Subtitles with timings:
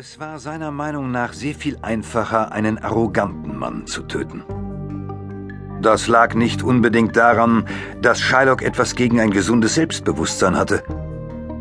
[0.00, 4.44] Es war seiner Meinung nach sehr viel einfacher, einen arroganten Mann zu töten.
[5.82, 7.64] Das lag nicht unbedingt daran,
[8.00, 10.84] dass Shylock etwas gegen ein gesundes Selbstbewusstsein hatte.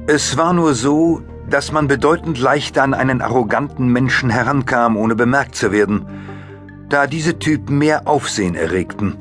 [0.06, 5.56] Es war nur so, dass man bedeutend leichter an einen arroganten Menschen herankam, ohne bemerkt
[5.56, 6.06] zu werden,
[6.90, 9.18] da diese Typen mehr Aufsehen erregten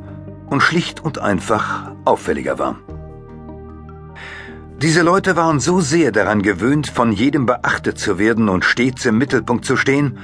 [0.50, 2.80] und schlicht und einfach auffälliger waren.
[4.82, 9.16] Diese Leute waren so sehr daran gewöhnt, von jedem beachtet zu werden und stets im
[9.16, 10.18] Mittelpunkt zu stehen,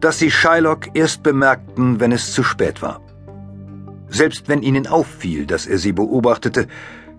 [0.00, 3.00] dass sie Shylock erst bemerkten, wenn es zu spät war.
[4.08, 6.68] Selbst wenn ihnen auffiel, dass er sie beobachtete,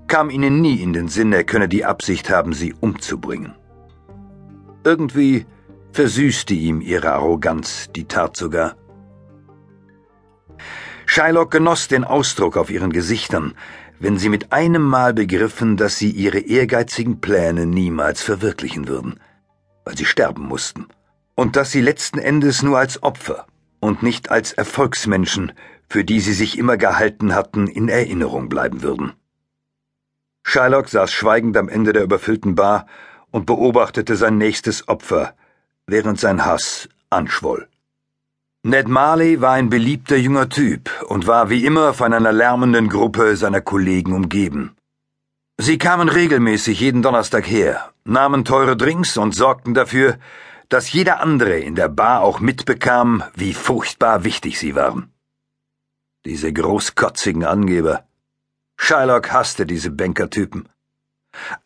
[0.08, 3.56] kam ihnen nie in den Sinn, er könne die Absicht haben, sie umzubringen.
[4.84, 5.48] Irgendwie
[5.94, 8.76] versüßte ihm ihre Arroganz die Tat sogar.
[11.08, 13.56] Shylock genoss den Ausdruck auf ihren Gesichtern,
[14.00, 19.20] wenn sie mit einem Mal begriffen, dass sie ihre ehrgeizigen Pläne niemals verwirklichen würden,
[19.86, 20.88] weil sie sterben mussten,
[21.36, 23.48] und dass sie letzten Endes nur als Opfer
[23.80, 25.52] und nicht als Erfolgsmenschen,
[25.90, 29.14] für die sie sich immer gehalten hatten, in Erinnerung bleiben würden.
[30.44, 32.88] Shylock saß schweigend am Ende der überfüllten Bar
[33.32, 35.36] und beobachtete sein nächstes Opfer,
[35.86, 37.68] während sein Hass anschwoll.
[38.68, 43.38] Ned Marley war ein beliebter junger Typ und war wie immer von einer lärmenden Gruppe
[43.38, 44.76] seiner Kollegen umgeben.
[45.58, 50.18] Sie kamen regelmäßig jeden Donnerstag her, nahmen teure Drinks und sorgten dafür,
[50.68, 55.14] dass jeder andere in der Bar auch mitbekam, wie furchtbar wichtig sie waren.
[56.26, 58.04] Diese großkotzigen Angeber.
[58.76, 60.68] Shylock hasste diese Bankertypen.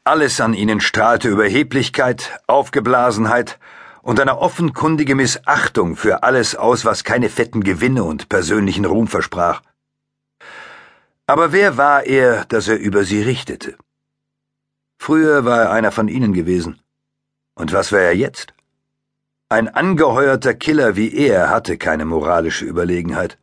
[0.03, 3.57] Alles an ihnen strahlte Überheblichkeit, Aufgeblasenheit
[4.01, 9.61] und eine offenkundige Missachtung für alles aus, was keine fetten Gewinne und persönlichen Ruhm versprach.
[11.27, 13.77] Aber wer war er, dass er über sie richtete?
[14.97, 16.79] Früher war er einer von ihnen gewesen.
[17.55, 18.53] Und was war er jetzt?
[19.49, 23.37] Ein angeheuerter Killer wie er hatte keine moralische Überlegenheit.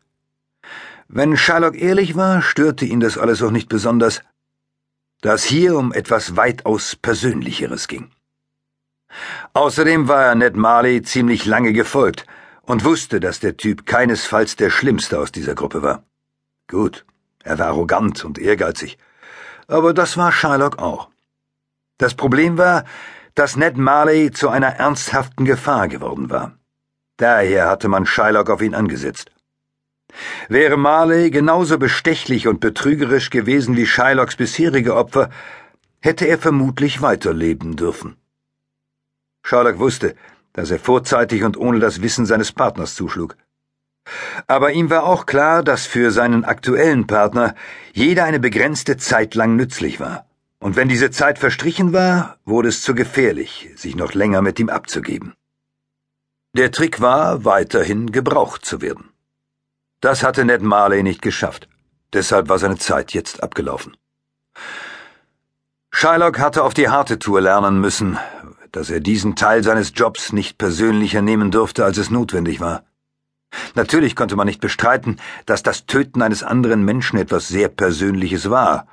[1.08, 4.22] Wenn Sherlock ehrlich war, störte ihn das alles auch nicht besonders,
[5.20, 8.10] da es hier um etwas weitaus Persönlicheres ging.
[9.52, 12.26] Außerdem war er Ned Marley ziemlich lange gefolgt
[12.62, 16.02] und wusste, dass der Typ keinesfalls der Schlimmste aus dieser Gruppe war.
[16.68, 17.04] Gut,
[17.42, 18.98] er war arrogant und ehrgeizig,
[19.66, 21.08] aber das war Shylock auch.
[21.96, 22.84] Das Problem war,
[23.34, 26.52] dass Ned Marley zu einer ernsthaften Gefahr geworden war.
[27.16, 29.32] Daher hatte man Shylock auf ihn angesetzt.
[30.48, 35.30] Wäre Marley genauso bestechlich und betrügerisch gewesen wie Shylocks bisherige Opfer,
[36.00, 38.16] hätte er vermutlich weiterleben dürfen.
[39.42, 40.14] Sherlock wusste,
[40.52, 43.36] dass er vorzeitig und ohne das Wissen seines Partners zuschlug.
[44.46, 47.54] Aber ihm war auch klar, dass für seinen aktuellen Partner
[47.92, 50.26] jeder eine begrenzte Zeit lang nützlich war.
[50.60, 54.70] Und wenn diese Zeit verstrichen war, wurde es zu gefährlich, sich noch länger mit ihm
[54.70, 55.34] abzugeben.
[56.54, 59.10] Der Trick war, weiterhin gebraucht zu werden.
[60.00, 61.68] Das hatte Ned Marley nicht geschafft.
[62.12, 63.96] Deshalb war seine Zeit jetzt abgelaufen.
[65.90, 68.18] Shylock hatte auf die harte Tour lernen müssen,
[68.72, 72.84] dass er diesen Teil seines Jobs nicht persönlicher nehmen durfte, als es notwendig war.
[73.74, 78.86] Natürlich konnte man nicht bestreiten, dass das Töten eines anderen Menschen etwas sehr Persönliches war,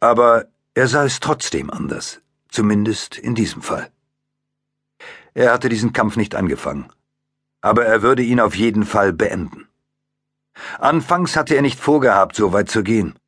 [0.00, 3.90] aber er sah es trotzdem anders, zumindest in diesem Fall.
[5.34, 6.88] Er hatte diesen Kampf nicht angefangen,
[7.60, 9.68] aber er würde ihn auf jeden Fall beenden.
[10.78, 13.18] Anfangs hatte er nicht vorgehabt, so weit zu gehen,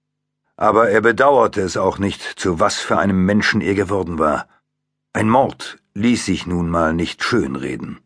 [0.56, 4.46] aber er bedauerte es auch nicht, zu was für einem Menschen er geworden war.
[5.12, 8.00] Ein Mord ließ sich nun mal nicht schönreden.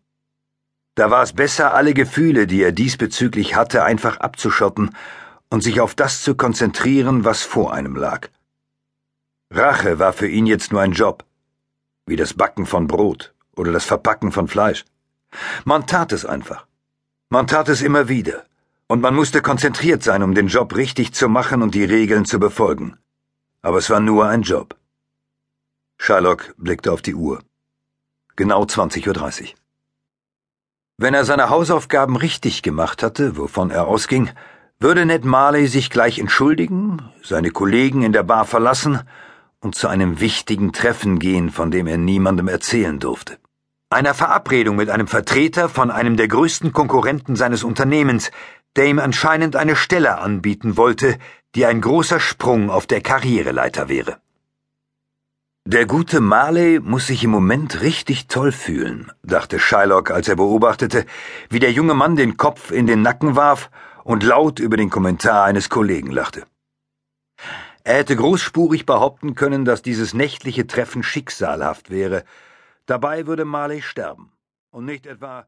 [0.94, 4.94] Da war es besser, alle Gefühle, die er diesbezüglich hatte, einfach abzuschotten
[5.50, 8.28] und sich auf das zu konzentrieren, was vor einem lag.
[9.50, 11.24] Rache war für ihn jetzt nur ein Job,
[12.06, 14.84] wie das Backen von Brot oder das Verpacken von Fleisch.
[15.64, 16.66] Man tat es einfach.
[17.28, 18.44] Man tat es immer wieder,
[18.86, 22.38] und man musste konzentriert sein, um den Job richtig zu machen und die Regeln zu
[22.38, 22.96] befolgen.
[23.62, 24.76] Aber es war nur ein Job.
[25.98, 27.40] Sherlock blickte auf die Uhr.
[28.36, 29.48] Genau 20.30 Uhr.
[30.96, 34.30] Wenn er seine Hausaufgaben richtig gemacht hatte, wovon er ausging,
[34.80, 39.00] würde Ned Marley sich gleich entschuldigen, seine Kollegen in der Bar verlassen
[39.60, 43.38] und zu einem wichtigen Treffen gehen, von dem er niemandem erzählen durfte.
[43.90, 48.30] Einer Verabredung mit einem Vertreter von einem der größten Konkurrenten seines Unternehmens,
[48.76, 51.18] der ihm anscheinend eine Stelle anbieten wollte,
[51.54, 54.18] die ein großer Sprung auf der Karriereleiter wäre.
[55.66, 61.06] Der gute Marley muss sich im Moment richtig toll fühlen, dachte Shylock, als er beobachtete,
[61.48, 63.70] wie der junge Mann den Kopf in den Nacken warf
[64.04, 66.44] und laut über den Kommentar eines Kollegen lachte.
[67.82, 72.24] Er hätte großspurig behaupten können, dass dieses nächtliche Treffen schicksalhaft wäre.
[72.84, 74.32] Dabei würde Marley sterben.
[74.70, 75.46] und nicht etwa